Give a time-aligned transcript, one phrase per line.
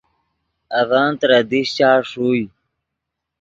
[0.79, 2.43] اڤن ترے دیشچا ݰوئے